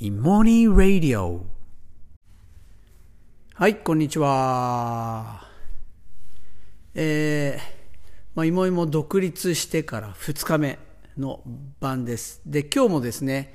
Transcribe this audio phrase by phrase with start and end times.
[0.00, 1.42] in Morning Radio
[3.54, 5.46] はい、こんにちは。
[6.96, 7.62] えー、
[8.34, 10.78] まあ、いもいも独立してから2日目
[11.16, 11.42] の
[11.78, 12.42] 晩です。
[12.44, 13.54] で、今日もですね、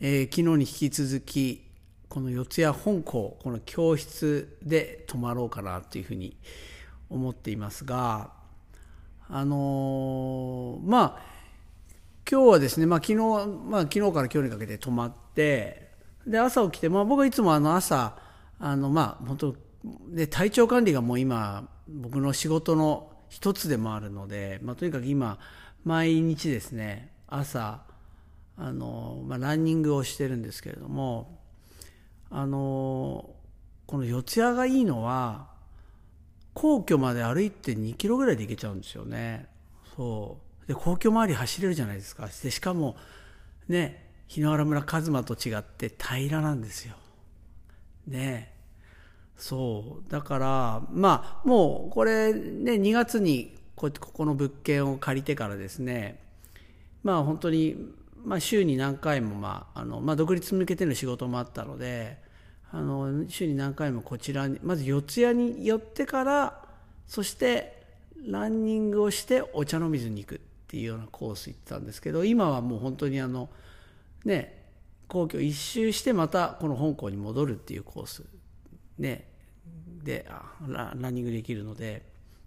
[0.00, 1.64] えー昨日に引き続き、
[2.10, 6.36] この四谷本校、この教室で泊まろうかなというふうに
[7.08, 8.32] 思っていますが、
[9.30, 11.27] あのーまあ、
[12.30, 15.88] 今日はですね、まあ、昨日、まあ、昨日から今日にかけて泊まって、
[16.26, 18.18] で、朝起きて、まあ、僕はいつもあの朝、
[18.60, 19.56] あの、まあ、本当
[20.10, 25.38] で、体調管理がもう今、僕の仕事の一つでもあるので、まあ、とにかく今、
[25.84, 27.80] 毎日ですね、朝、
[28.58, 31.40] あの、まあ、ランニングをしてるんですけれども、
[32.28, 33.30] あの、
[33.86, 35.48] この四谷がいいのは、
[36.52, 39.46] 皇居まで歩いて2キロぐらいで行けちゃうんですよね。
[39.96, 40.47] そう。
[40.68, 42.28] で、皇居周り走れるじゃないですか。
[42.42, 42.96] で、しかも、
[43.68, 46.94] ね、日野原村一馬と違って平らなんですよ。
[48.06, 48.54] ね
[49.36, 50.10] そう。
[50.10, 56.20] だから、まあ、もう、これね、2月にこここの物件を借りてからですね、
[57.02, 57.76] まあ本当に、
[58.24, 62.18] まあ週に何回も、まあ、あの、まあ独立向けての仕事もあったので、
[62.70, 66.68] あの、週に何回もこちらに、まず四谷に寄ってから、
[67.06, 67.86] そして
[68.26, 73.48] ランニングをしてお茶の水に行くっていうようなコース行ってたんですけど、今はもう本当にあの、
[74.24, 74.66] ね、
[75.08, 78.22] 皇居一周してまたこの香港に戻るっていうコース、
[78.98, 79.26] ね、
[80.04, 80.26] で、
[80.66, 82.02] ラランニングできるので、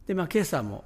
[0.06, 0.86] で、まあ今朝も、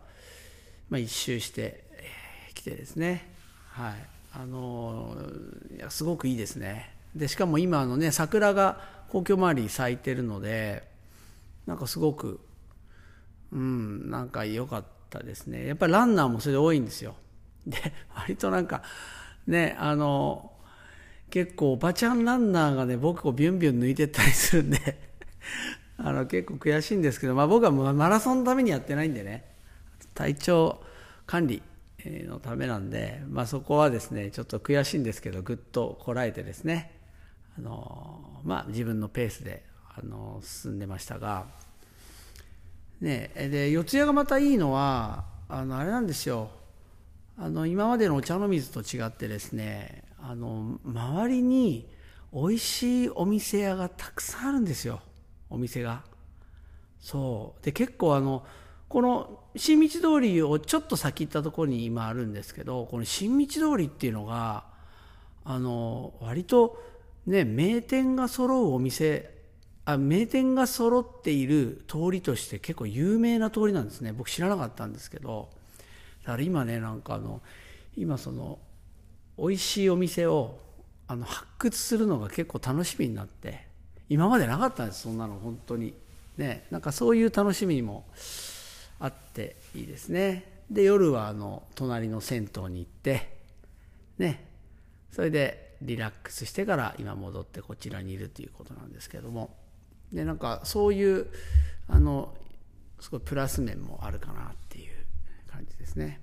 [0.89, 3.29] まあ一周して、えー来てですね、
[3.69, 3.93] はい。
[4.33, 5.15] あの
[5.75, 6.95] いや、すごくいいですね。
[7.13, 10.83] で、しかも今あのね、桜が皇居周りに咲いてるので、
[11.65, 12.39] なんかすごく、
[13.51, 15.67] うん、なんか良かったですね。
[15.67, 17.15] やっぱりランナーもそれで多いんですよ。
[17.67, 17.77] で、
[18.13, 18.83] 割となんか、
[19.47, 20.51] ね、あの、
[21.29, 24.79] 結構おばちゃんランナーがね、僕をビュンビュン抜いてったりするんで、
[25.97, 29.45] あの、結構悔しいんですけど、まあ僕はマラソンのためにやってないんでね、
[30.13, 30.83] 体調
[31.25, 31.61] 管理
[32.05, 36.99] のためなんで、まあそこはですね、ちょっと悔しいんですけど、ぐっとこらえてですね、
[37.57, 39.63] あの、まあ自分のペースで、
[39.95, 41.47] あの、進んでましたが、
[43.01, 46.49] ね、で四谷がまたいいのはあのあれなんですよ。
[47.37, 51.87] あの今までのお茶の水と違ってですねあの周りに
[52.33, 55.01] 美味しいお店屋がたくさんあるんですよ。
[55.49, 56.03] お店が。
[56.99, 57.63] そう。
[57.63, 58.45] で結構あの
[58.87, 64.65] この新道通りをちょっと先行ったところに今あるんですけどこの新道通りっていうのが
[65.43, 66.81] あの割と
[67.25, 69.33] ね名店が揃うお店
[69.85, 74.13] あ名店が揃っている通りとして結構有名な通りなんですね。
[74.13, 75.49] 僕知らなかったんですけど。
[76.25, 77.41] だから今ねなんかあの
[77.95, 78.59] 今その
[79.37, 80.59] 美味しいお店を
[81.07, 83.67] あの発掘するのが結構楽しみになって
[84.09, 85.93] 今までなかったんですそんなの本当に。
[86.37, 88.05] ねなんかそういう楽しみも
[88.99, 90.43] あっていいですね。
[90.69, 93.29] で夜はあの隣の銭湯に行って
[94.17, 94.43] ね
[95.11, 99.55] それでリラックスしてから今戻ってこちらにいるということなんですけども。
[100.11, 101.27] でなんかそういう
[101.87, 102.33] あの
[102.99, 104.94] すごいプラス面もあるかなっていう。
[105.55, 106.19] 感じですね。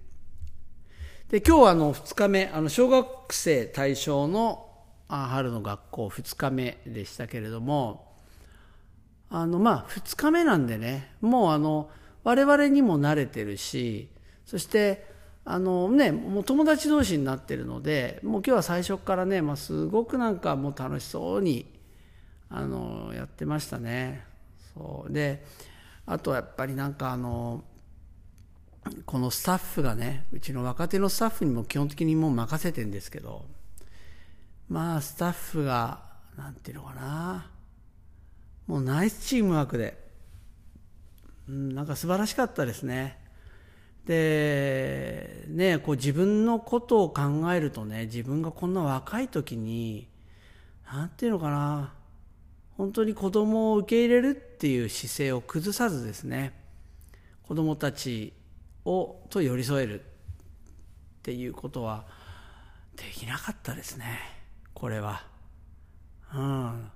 [1.31, 4.69] で今日はあの2日目あの小学生対象の
[5.09, 8.13] あ春の学校2日目でしたけれども
[9.31, 11.91] あのまあ2日目なんでねもうあの
[12.23, 14.11] 我々にも慣れてるし
[14.45, 15.11] そして
[15.47, 21.65] あのねもう友達同士になってるのでもう今日は最初からね、まあ、すごくなんかもう楽しそうに
[22.51, 24.27] あのやってましたね。
[24.75, 25.13] そう。
[25.13, 25.43] で
[26.05, 27.65] あとはやっぱりなんかあの
[29.07, 33.45] このスタッフがねうちの若手のスタッフにも基本的にもう任せてんですけど
[34.69, 36.01] まあスタッフが
[36.37, 37.51] なんていうのかな。
[38.67, 39.99] もうナイスチームワークで、
[41.49, 43.19] うん、なんか素晴らしかったですね。
[44.07, 50.09] でねこう自分のことを考えるとね自分がこんな若い時に
[50.91, 51.93] なんていうのかな。
[52.77, 56.53] 本当に子供を受け入れるっていう姿勢を崩さずですね
[57.47, 58.33] 子供たち
[58.85, 60.05] をと寄り添えるっ
[61.23, 62.05] ていうことは
[62.97, 64.21] できなかったですね。
[64.75, 65.25] これは。
[66.35, 66.91] うん。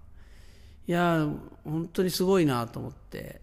[0.87, 1.27] いや
[1.65, 3.41] 本当にすごいなと思って。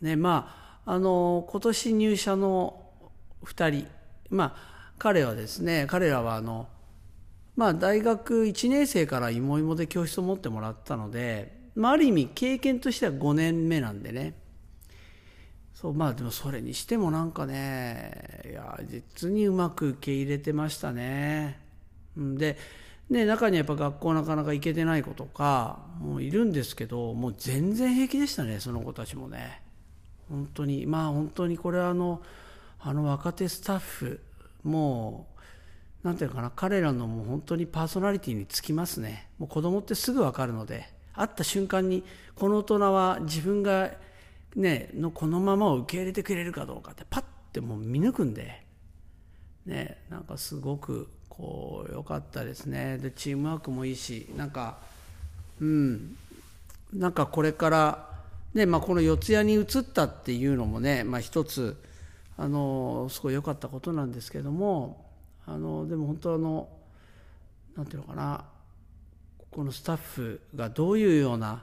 [0.00, 2.82] ねまああの今年入社の
[3.44, 3.86] 2人
[4.30, 6.68] まあ彼はですね彼らはあの
[7.56, 14.34] まあ大学1年生からいもいもで教室を持ってもらったので、まあ、ある意味経験としては5年目なんでね。
[15.80, 21.60] そうまあでもそれにしてもなんかねいや実にうまく受け入れてましたね。
[22.16, 22.56] うんで、
[23.08, 29.62] 中にはやっぱ学校なかなか行けてない子とかもういるんですけどもう全然平気でしたねその子たちもね
[30.28, 32.22] 本当にまあ本当にこれはあの
[32.80, 34.20] あの若手スタッフ
[34.64, 35.28] も
[36.02, 42.02] うなんていうかな彼らのもう本当にパーソナリティにつきますねもう子供ってすぐ分かるので会った瞬間に
[42.34, 43.92] この大人は自分が
[44.56, 48.64] ねのこのままを受け入れてくれるかどうかってパッてもう見抜くんで
[49.66, 52.98] ねなんかすごくこう良かったですね。
[52.98, 54.78] でチームワークもいいしなんか
[55.60, 56.16] うん。
[56.92, 58.08] なんかこれから
[58.54, 61.76] ねまあ、この四谷に移ったっていうのもね、まあ、一つ
[62.38, 65.04] あのすごい良かったことなんですけども
[65.46, 66.68] あのでも本当あの
[67.76, 68.44] なんていうのかな
[69.50, 71.62] このスタッフがどういうような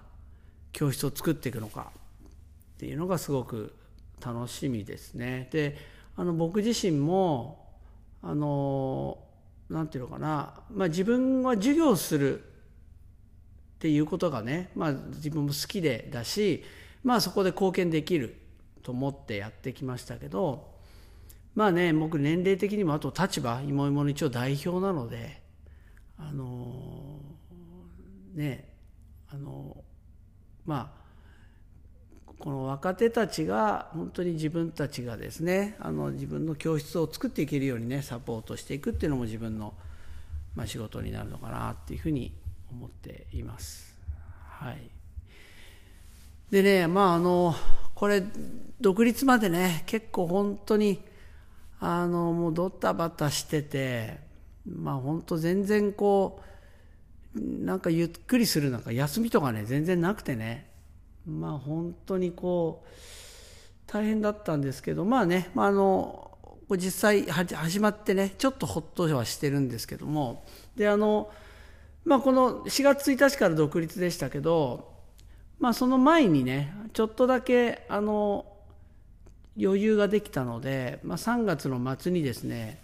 [0.71, 1.91] 教室を作っていくのか。
[2.75, 3.73] っていうのがすごく
[4.23, 5.49] 楽しみですね。
[5.51, 5.77] で
[6.15, 7.65] あの僕自身も
[8.21, 9.17] あの
[9.69, 12.43] なんていうのかな、まあ、自分は授業するっ
[13.79, 16.63] ていうことがね、まあ、自分も好きでだし、
[17.03, 18.37] まあ、そこで貢献できる
[18.83, 20.75] と思ってやってきましたけど
[21.55, 25.41] まあね僕年齢的にもあと立場芋芋の一応代表なので
[26.17, 27.19] あの
[28.33, 28.69] ね
[29.29, 29.83] あの
[30.65, 31.04] まあ
[32.39, 39.73] この若手たちが本当に自分たちがですねあの自分の教室を作っていけるようにねサポートしていくっていうのも自分の、
[40.55, 42.33] まあ、仕事になるのかなっていうふうに
[42.71, 43.95] 思っています。
[44.59, 44.77] はい、
[46.51, 47.55] でねまああの
[47.93, 48.23] これ
[48.81, 51.01] 独立までね結構本当に
[51.79, 54.19] あのもうドタバタしてて
[54.65, 56.41] まあ本当全然こ
[57.35, 60.74] うなんかゆっくりするなんか休みとかね全然なくてね
[61.27, 62.89] まあ本当にこう
[63.87, 66.31] 大変だったんですけどまあね、まあ、あの
[66.71, 70.45] 実際始まってねちょっとほっとはしてるんですけども
[70.75, 71.29] であの、
[72.03, 74.91] まあ、この4月1日から独立でしたけど、
[75.59, 78.45] まあ、その前にねちょっとだけあの
[79.61, 82.81] 余裕ができたので、まあ、3月の末にですね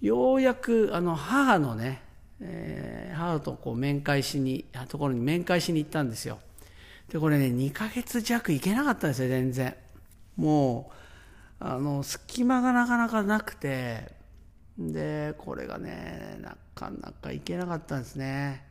[0.00, 2.02] ようやくあの母のね、
[2.40, 6.38] えー、母とこう面会しにところに面会しに行ったんですよ。
[7.12, 9.76] でこれね2ヶ月弱行けなかったんですよ全然。
[10.36, 10.90] も
[11.60, 14.20] うあの隙間がなかなかなくて。
[14.78, 18.64] でこれがねなかなか行けなかったんですね。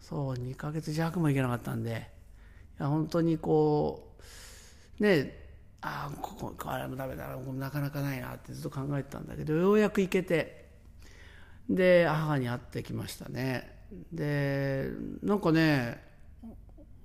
[0.00, 2.08] そう2ヶ月弱も行けなかったんで。
[2.78, 4.14] いや本当にこ
[5.00, 5.36] うね
[5.80, 10.70] ああここあれもダメだなかなかないなってずっと考えてたんだけどようやく行けて。
[11.68, 13.80] で母に会ってきましたね。
[14.12, 14.88] で
[15.24, 16.09] なんかね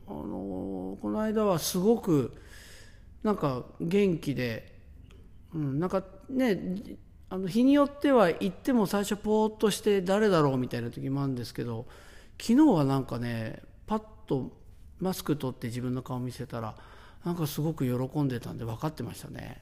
[0.08, 2.34] あのこの間はすごく
[3.24, 4.74] なんか元気で、
[5.54, 6.60] うん、なんかね
[7.30, 11.88] あの日によっては行っても最初ぽーっとして誰だろうみたいな時もあるんですけど
[12.40, 14.52] 昨日はなんかねパッと
[15.00, 16.76] マスク取って自分の顔見せたら
[17.24, 19.62] なんかすごく喜んでたんで分かってましたね。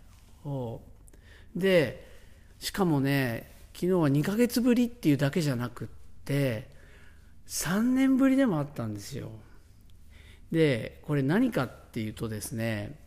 [1.56, 2.06] で
[2.60, 5.88] しかもね昨日は2ヶ月ぶりっていうだけじゃなくっ
[6.26, 6.70] て
[7.48, 9.32] 3年ぶりでもあったんですよ。
[10.54, 12.98] でこれ何かっていうとですね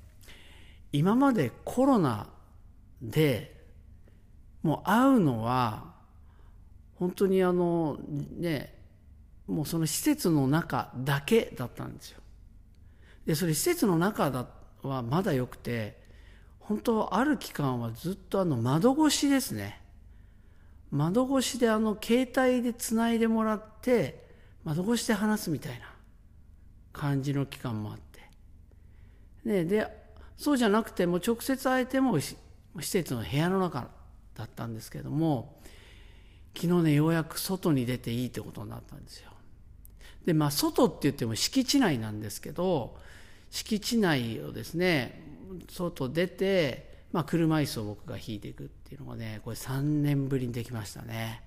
[0.93, 2.29] 今までコロナ
[3.01, 3.57] で
[4.63, 5.95] もう会うのは
[6.97, 7.99] 本当にあの
[8.37, 8.75] ね
[9.47, 12.21] もうその施設の中だけだったんですよ。
[13.27, 14.47] でそれ施設の中だ
[14.83, 16.01] はまだよくて
[16.59, 19.81] 本当ある期間はずっとあの窓越しですね
[20.91, 24.27] 窓越しであの携帯でつないでもらって
[24.65, 25.96] 窓越しで話すみたいな
[26.97, 28.21] 感じの期間もあって、
[29.45, 29.87] ね、で
[30.37, 32.37] そうじゃなくても直接会えても施
[32.81, 33.89] 設の部屋の中
[34.35, 35.61] だったんですけども
[36.55, 39.31] 昨日ねようやく外に出ていいってことになったんですよ。
[40.25, 42.97] でまあ外って言っても敷地内なんですけど
[43.51, 45.23] 敷地内をですね
[45.69, 51.43] 外出て、まあ、車椅子を僕が引いていくっていうのがねこれ3年ぶりにできましたね。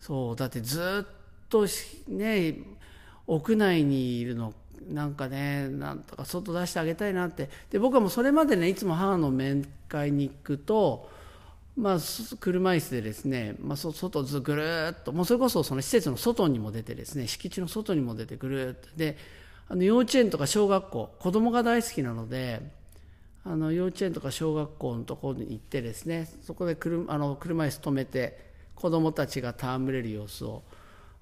[0.00, 1.66] そうだってずっと
[2.08, 2.56] ね
[3.28, 4.54] 屋内にいるの
[4.90, 7.50] なんかねなんとか外出してあげたいなって。
[7.70, 11.10] で僕はもうそれまでねいつも母の面会に行くと、
[11.76, 11.98] まあ、
[12.40, 18.88] 車椅子でですね、まあ、外ずぐるっともうそれこそその施設の外にも出てですね敷地の外にも出てぐるっと。
[18.96, 19.16] で
[19.68, 22.62] あの幼稚園とか小学校子供が大好きなので
[23.44, 30.62] あの幼稚園とか小学校のところに行ってですねそこで車あの車椅子止めて子供たちが戯れる様子を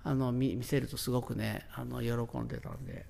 [0.06, 3.04] あの見せるとすごくねあの喜んでたんで。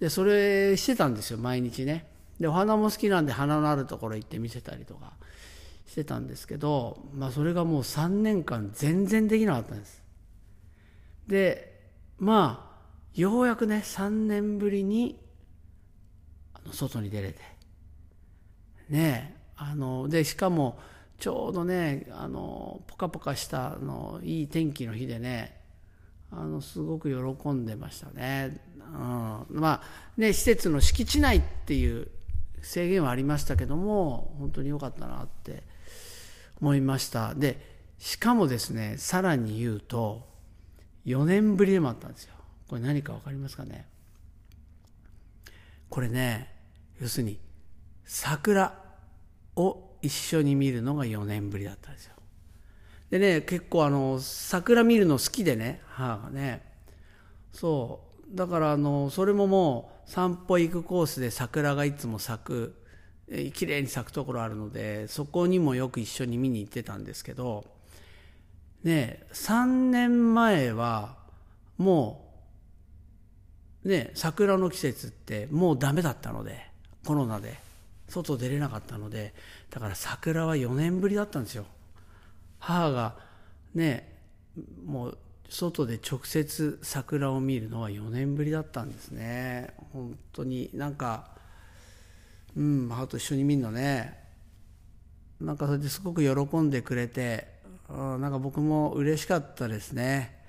[0.00, 2.06] でそれしてたんですよ毎日ね。
[2.38, 5.12] でお花も好きなんで花のあるところ行って見せたりとか
[5.86, 10.02] してたんですけど、まあ、それがもう3年間全然できなかったんです。
[11.26, 11.80] で
[12.18, 12.74] まあ
[13.14, 15.18] ようやくね3年ぶりに
[16.52, 17.40] あの外に出れて。
[18.90, 20.78] ねあのでしかも
[21.18, 25.63] ちょうどねあのポカポカしたあのいい天気の日でね
[26.30, 28.60] あのすごく喜んでましたね。
[28.78, 29.82] うん、まあ
[30.16, 32.08] ね施設の敷地内っていう
[32.62, 35.62] 制限はありましたけども本当に良かったなって
[36.60, 37.34] 思いました。
[37.34, 40.26] でしかもですねさらに言うと
[41.06, 42.34] 4年ぶりでもあったんですよ。
[42.68, 43.86] これ何か分かりますかね？
[45.88, 46.52] これね
[47.00, 47.38] 要するに
[48.04, 48.74] 桜
[49.56, 52.13] を一緒に見るのが4年ぶりだったんですよ。
[53.14, 56.62] でね結構あの桜見るの好きでね母がね。
[57.52, 58.00] そ
[58.32, 58.36] う。
[58.36, 62.74] だからあのそれももう散歩行くコースで桜がいつも咲く。
[63.54, 67.64] 綺麗に咲くところあるのでそこにもよく一緒に見に行ってたんですけど。
[68.82, 71.14] ね3年前は
[71.78, 72.32] も
[73.84, 76.66] うね桜の季節ってもうダメだったので
[77.06, 77.62] コロナで。
[78.08, 79.34] 外出れなかったので。
[79.70, 81.64] だから桜は4年ぶりだったんですよ。
[82.64, 83.14] 母が
[83.74, 84.10] ね
[84.86, 85.18] もう
[85.50, 89.74] 外で直接桜を見るのは4年ぶりだったんですね。
[89.92, 91.28] 本当になんか
[92.56, 94.18] うん母と一緒に見るのね。
[95.40, 97.48] なんかそれですごく喜んでくれて
[97.88, 100.42] なんか僕も嬉しかったですね。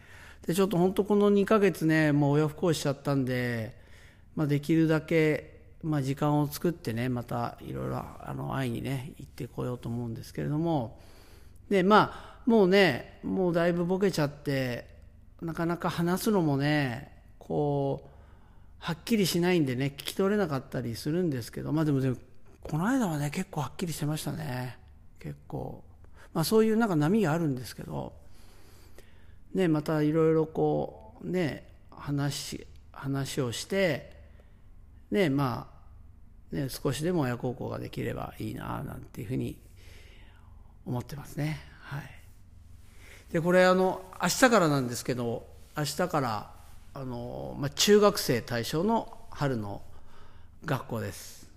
[0.48, 3.76] でちょっと本当この2ヶ月ねもう親不孝しちゃったんで、
[4.36, 10.98] まあ、できるだけ、まあ、時間を作ってねまたいろいろあの会いにね行ってこようと思うんですけれども
[11.70, 14.88] でまあもうねもうだいぶボケちゃって
[15.42, 18.10] なかなか話すのもねこう
[18.80, 22.18] はっきりしないんでね聞き取れなかったりするんですけどまあでもでも
[22.62, 24.78] この間はね結構はっきりしてましたね。
[25.20, 25.84] 結構。
[26.34, 28.14] まあそういうなんか波があるんですけど
[29.54, 34.12] ねまたいろいろこうね話話をして
[35.12, 35.70] ねま
[36.52, 39.58] あね少しでも親孝行ができればいいななんていうふうに
[40.86, 41.60] 思ってますね。
[41.82, 42.02] はい、
[43.32, 45.46] でこれあの明日からなんですけど
[45.78, 46.52] 明日から
[46.94, 49.82] あの、まあ、中学生対象の春の
[50.66, 51.50] 学校です。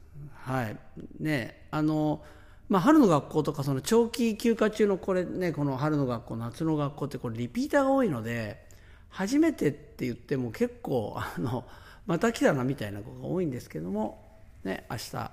[0.45, 0.77] はい
[1.21, 2.23] ねあの
[2.69, 8.67] まあ、春の学校とかその長期休暇中のこれねこの春の学校夏の学校ってこれリピーターが多いので
[9.09, 11.65] 初めてって言っても結構あの
[12.07, 14.25] また来たなみたいな子が多いんですけども、
[14.65, 15.31] ね、明日、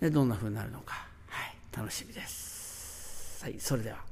[0.00, 2.47] ね、どんな風になるのか、はい、楽しみです。
[3.40, 4.07] はい、それでは。